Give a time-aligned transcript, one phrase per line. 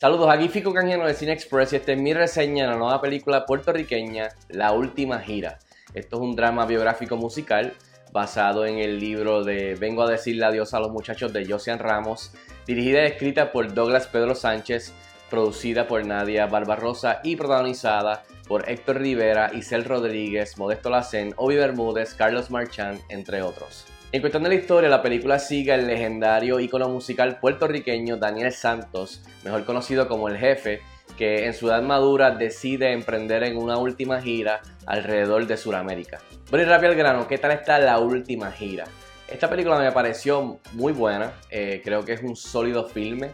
[0.00, 3.02] Saludos, aquí Fico Canjeno de Cine Express y esta es mi reseña de la nueva
[3.02, 5.58] película puertorriqueña La Última Gira.
[5.92, 7.74] Esto es un drama biográfico musical
[8.10, 12.32] basado en el libro de Vengo a decirle adiós a los muchachos de Josian Ramos,
[12.66, 14.94] dirigida y escrita por Douglas Pedro Sánchez,
[15.28, 22.14] producida por Nadia Barbarosa y protagonizada por Héctor Rivera, Isel Rodríguez, Modesto Lacen, Obi Bermúdez,
[22.14, 23.84] Carlos Marchand, entre otros.
[24.12, 29.22] En cuestión de la historia, la película sigue al legendario ícono musical puertorriqueño Daniel Santos,
[29.44, 30.80] mejor conocido como el jefe,
[31.16, 36.18] que en su edad madura decide emprender en una última gira alrededor de Sudamérica.
[36.50, 38.84] Bueno y rápido al grano, ¿qué tal está la última gira?
[39.28, 43.30] Esta película me pareció muy buena, eh, creo que es un sólido filme,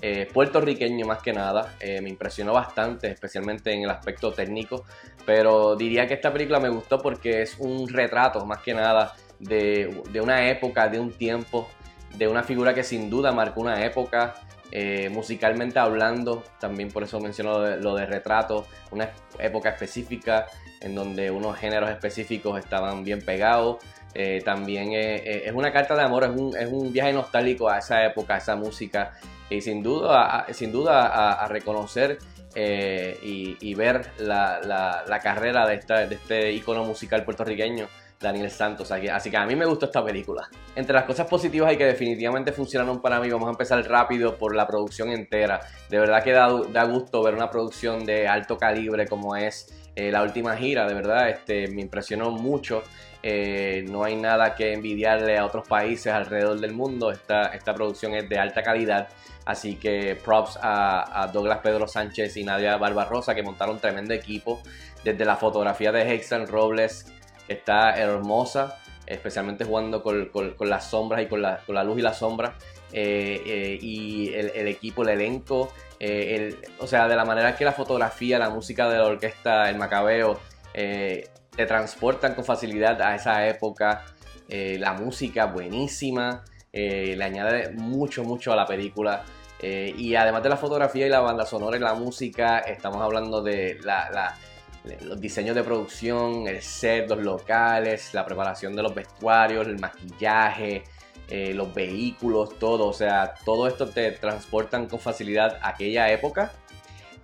[0.00, 4.84] eh, puertorriqueño más que nada, eh, me impresionó bastante, especialmente en el aspecto técnico,
[5.26, 10.20] pero diría que esta película me gustó porque es un retrato más que nada de,
[10.22, 11.68] una época, de un tiempo,
[12.16, 14.34] de una figura que sin duda marcó una época,
[14.70, 20.46] eh, musicalmente hablando, también por eso menciono lo de, retrato, una época específica
[20.80, 23.78] en donde unos géneros específicos estaban bien pegados.
[24.12, 27.78] Eh, también eh, es una carta de amor, es un, es un, viaje nostálgico a
[27.78, 29.12] esa época, a esa música
[29.48, 32.18] y sin duda, a, sin duda a, reconocer
[32.56, 37.88] y, ver la, la, carrera de, esta, de este ícono musical puertorriqueño
[38.20, 38.92] Daniel Santos.
[38.92, 40.48] Así que a mí me gustó esta película.
[40.76, 44.54] Entre las cosas positivas y que definitivamente funcionaron para mí, vamos a empezar rápido por
[44.54, 45.60] la producción entera.
[45.88, 50.22] De verdad que da, gusto ver una producción de alto calibre como es eh, la
[50.22, 52.82] última gira, de verdad, este, me impresionó mucho.
[53.22, 57.10] Eh, no hay nada que envidiarle a otros países alrededor del mundo.
[57.10, 59.08] Esta, esta producción es de alta calidad.
[59.46, 64.60] Así que props a, Douglas Pedro Sánchez y Nadia Barbarosa que montaron tremendo equipo.
[65.02, 67.06] Desde la fotografía de Hexan Robles,
[67.50, 72.54] está hermosa, especialmente jugando con, las sombras y con la, luz y la sombra.
[72.92, 77.72] Eh, eh, y el, equipo, el elenco, eh, o sea, de la manera que la
[77.72, 80.40] fotografía, la música de la orquesta, el macabeo,
[80.72, 84.04] te transportan con facilidad a esa época.
[84.48, 89.24] la música buenísima, le añade mucho, mucho a la película.
[89.60, 93.78] y además de la fotografía y la banda sonora y la música, estamos hablando de
[93.82, 94.36] la
[94.84, 100.84] los diseños de producción, el set, los locales, la preparación de los vestuarios, el maquillaje,
[101.28, 102.86] eh, los vehículos, todo.
[102.88, 106.52] O sea, todo esto te transportan con facilidad a aquella época.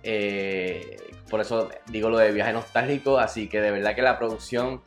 [0.03, 0.97] Eh,
[1.29, 3.17] por eso digo lo de viaje nostálgico.
[3.17, 4.81] Así que de verdad que la producción,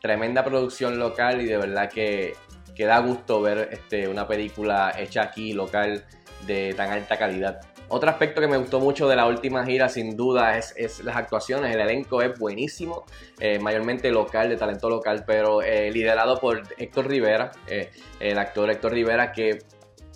[0.00, 2.34] tremenda producción local y de verdad que,
[2.74, 6.04] que da gusto ver este, una película hecha aquí local
[6.46, 7.60] de tan alta calidad.
[7.94, 11.74] Otro aspecto que me gustó mucho de la última gira, sin duda, es, las actuaciones.
[11.74, 13.04] El elenco es buenísimo,
[13.38, 18.70] eh, mayormente local, de talento local, pero eh, liderado por Héctor Rivera, eh, el actor
[18.70, 19.58] Héctor Rivera, que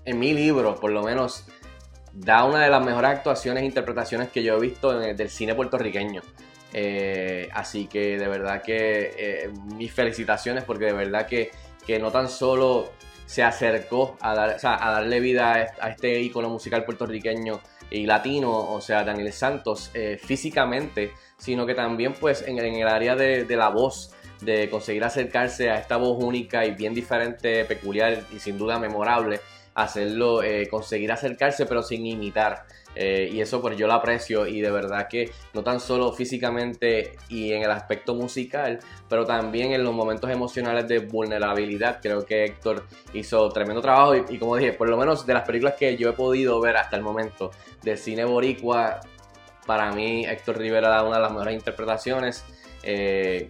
[0.06, 1.44] en mi libro, por lo menos,
[2.14, 6.22] da una de las mejores actuaciones e interpretaciones que yo he visto del cine puertorriqueño.
[7.52, 11.50] así que de verdad que mis felicitaciones, porque de verdad que,
[11.86, 12.92] que no tan solo
[13.26, 17.60] se acercó a, dar, a darle vida a este ícono musical puertorriqueño
[17.90, 23.14] y latino, o sea, Daniel Santos, eh, físicamente, sino que también pues en, el área
[23.14, 28.24] de, de, la voz, de conseguir acercarse a esta voz única y bien diferente, peculiar
[28.32, 29.40] y sin duda memorable,
[29.76, 32.64] hacerlo, eh, conseguir acercarse pero sin imitar.
[32.98, 37.12] Eh, y eso pues yo lo aprecio y de verdad que no tan solo físicamente
[37.28, 42.00] y en el aspecto musical, pero también en los momentos emocionales de vulnerabilidad.
[42.00, 45.74] Creo que Héctor hizo tremendo trabajo y, como dije, por lo menos de las películas
[45.78, 47.50] que yo he podido ver hasta el momento
[47.82, 49.00] de cine boricua,
[49.66, 52.44] para mí Héctor Rivera da una de las mejores interpretaciones.
[52.82, 53.48] Eh,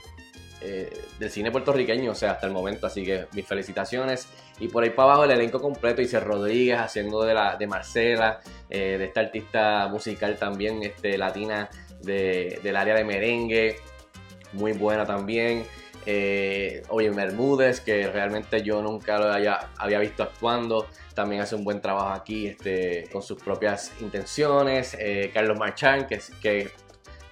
[0.60, 2.86] eh, del cine puertorriqueño, o sea, hasta el momento.
[2.86, 4.28] Así que mis felicitaciones.
[4.58, 8.40] Y por ahí para abajo el elenco completo, Ice Rodríguez haciendo de, la, de Marcela,
[8.70, 11.68] eh, de esta artista musical también, este, latina
[12.02, 13.76] del área de merengue,
[14.52, 15.64] muy buena también.
[16.08, 21.64] Eh, Oye Bermúdez, que realmente yo nunca lo haya, había visto actuando, también hace un
[21.64, 24.96] buen trabajo aquí este, con sus propias intenciones.
[25.00, 26.70] Eh, Carlos Marchán, que, que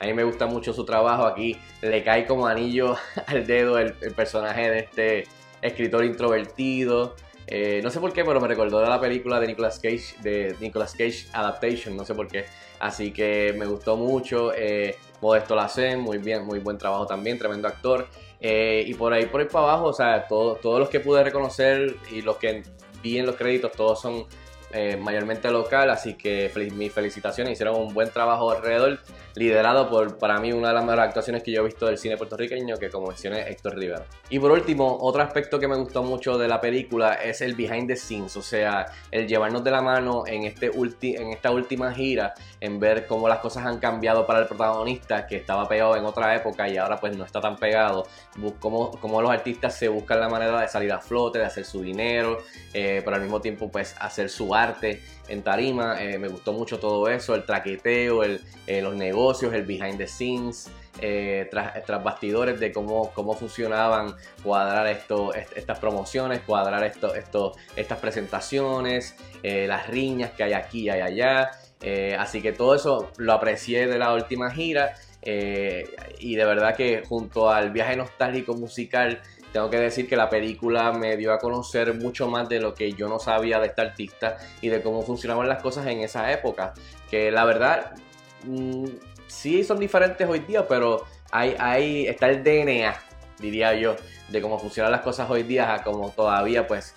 [0.04, 1.24] a mí me gusta mucho su trabajo.
[1.24, 2.96] Aquí le cae como anillo
[3.26, 5.24] al dedo el, personaje de este
[5.62, 7.16] escritor introvertido.
[7.46, 10.56] Eh, no sé por qué, pero me recordó de la película de Nicolas Cage, de
[10.60, 12.44] Nicolas Cage Adaptation, no sé por qué.
[12.80, 14.52] Así que me gustó mucho.
[14.54, 18.06] Eh, Modesto Lacen, muy bien, muy buen trabajo también, tremendo actor.
[18.40, 21.96] Eh, y por ahí, por ahí para abajo, o sea, todos los que pude reconocer
[22.12, 22.62] y los que
[23.02, 24.26] vi en los créditos, todos son
[24.76, 28.98] eh, mayormente local, así que mis felicitaciones, hicieron un buen trabajo alrededor,
[29.36, 32.16] liderado por para mí una de las mejores actuaciones que yo he visto del cine
[32.16, 34.04] puertorriqueño, que como mencioné Héctor Rivera.
[34.30, 37.86] Y por último, otro aspecto que me gustó mucho de la película es el behind
[37.86, 42.34] the scenes, o sea, el llevarnos de la mano en, este en esta última gira,
[42.60, 46.34] en ver cómo las cosas han cambiado para el protagonista, que estaba pegado en otra
[46.34, 48.08] época y ahora pues no está tan pegado,
[48.58, 51.80] cómo, cómo los artistas se buscan la manera de salir a flote, de hacer su
[51.80, 52.38] dinero,
[52.72, 54.63] eh, pero al mismo tiempo pues hacer su arte
[55.28, 56.02] en tarima.
[56.02, 60.06] Eh, me gustó mucho todo eso, el traqueteo, el, eh, los negocios, el behind the
[60.06, 60.70] scenes,
[61.50, 67.98] tras, tras, bastidores de cómo, cómo funcionaban, cuadrar esto, estas promociones, cuadrar esto, esto, estas
[67.98, 71.50] presentaciones, las riñas que hay aquí y allá.
[72.18, 74.94] así que todo eso lo aprecié de la última gira.
[75.22, 79.20] y de verdad que junto al viaje nostálgico musical
[79.54, 82.92] tengo que decir que la película me dio a conocer mucho más de lo que
[82.92, 86.74] yo no sabía de esta artista y de cómo funcionaban las cosas en esa época.
[87.08, 87.92] Que la verdad,
[88.42, 88.86] mm,
[89.28, 92.96] sí son diferentes hoy día, pero hay, hay, está el DNA,
[93.38, 93.94] diría yo,
[94.28, 96.96] de cómo funcionan las cosas hoy día, a como todavía pues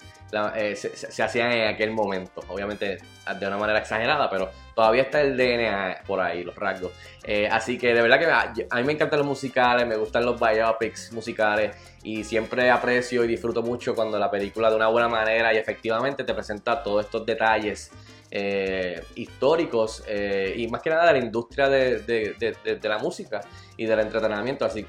[0.56, 2.42] eh, se, hacían en aquel momento.
[2.48, 2.98] Obviamente
[3.40, 6.92] de una manera exagerada, pero todavía está el DNA por ahí, los rasgos.
[7.24, 8.20] Eh, así que de verdad
[8.54, 13.24] que a, mí me encantan los musicales, me gustan los biopics musicales y siempre aprecio
[13.24, 17.06] y disfruto mucho cuando la película de una buena manera y efectivamente te presenta todos
[17.06, 17.90] estos detalles
[18.30, 23.40] eh, históricos eh, y más que nada de la industria de, la música
[23.78, 24.86] y del entretenimiento, así,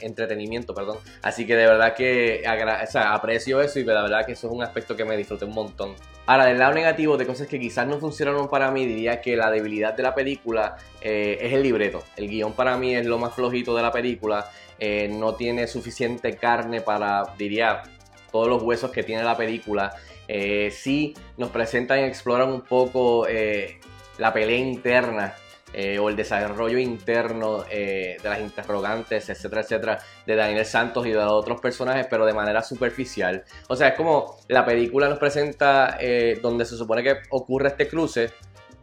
[0.00, 0.98] entretenimiento, perdón.
[1.22, 4.94] Así que de verdad que aprecio eso y de verdad que eso es un aspecto
[4.94, 5.94] que me disfruté un montón.
[6.26, 9.50] Ahora, del lado negativo de cosas que quizás no funcionaron para mí, diría que la
[9.50, 12.04] debilidad de la película eh, es el libreto.
[12.16, 14.48] El guion para mí es lo más flojito de la película.
[15.10, 17.82] no tiene suficiente carne para, diría,
[18.30, 19.94] todos los huesos que tiene la película.
[20.28, 23.78] Eh, sí nos presentan y exploran un poco eh,
[24.18, 25.34] la pelea interna
[25.72, 31.18] eh, o el desarrollo interno de las interrogantes, etcétera, etcétera, de Daniel Santos y de
[31.18, 33.44] otros personajes, pero de manera superficial.
[33.68, 35.98] O sea, es como la película nos presenta
[36.40, 38.30] donde se supone que ocurre este cruce,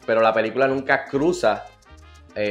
[0.05, 1.65] pero la película nunca cruza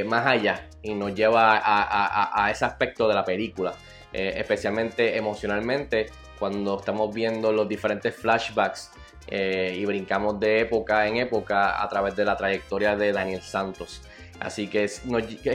[0.07, 3.75] más allá y nos lleva a, ese aspecto de la película,
[4.13, 8.91] especialmente emocionalmente cuando estamos viendo los diferentes flashbacks
[9.29, 14.03] eh, y brincamos de época en época a través de la trayectoria de Daniel Santos.
[14.41, 15.03] Así que es,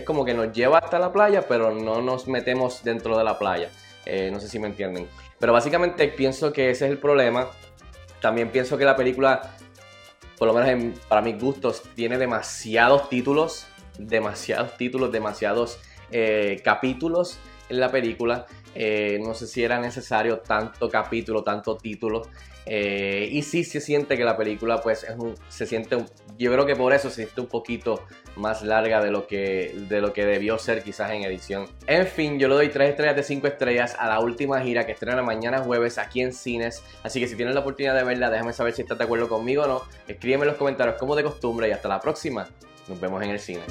[0.06, 3.70] como que nos lleva hasta la playa, pero no nos metemos dentro de la playa.
[4.06, 5.10] Eh, no sé si me entienden.
[5.40, 7.50] Pero básicamente pienso que ese es el problema.
[8.22, 9.58] También pienso que la película,
[10.38, 13.68] por lo menos para mis gustos, tiene demasiados títulos.
[14.00, 15.80] Demasiados títulos, demasiados
[16.12, 18.46] eh, capítulos en la película.
[18.76, 22.24] Eh, no sé si era necesario tanto capítulo, tanto título.
[22.70, 25.16] Eh, y sí se siente que la película, pues, es
[25.48, 25.98] se siente,
[26.38, 28.04] yo creo que por eso se siente un poquito
[28.36, 31.68] más larga de lo que, de lo que debió ser quizás en edición.
[31.88, 34.92] En fin, yo le doy 3 estrellas de 5 estrellas a la última gira que
[34.92, 36.84] estrena mañana jueves aquí en cines.
[37.04, 39.64] Así que si tienes la oportunidad de verla, déjame saber si estás de acuerdo conmigo
[39.64, 39.82] o no.
[40.08, 42.50] Escríbeme en los comentarios como de costumbre y hasta la próxima.
[42.90, 43.62] Nos vemos en el cine.